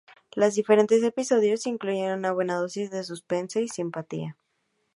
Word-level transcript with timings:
Los 0.33 0.55
diferentes 0.55 1.03
episodios 1.03 1.67
incluyen 1.67 2.17
una 2.17 2.31
buena 2.31 2.55
dosis 2.55 2.89
de 2.89 3.03
suspense 3.03 3.61
y 3.61 3.67
simpatía. 3.67 4.35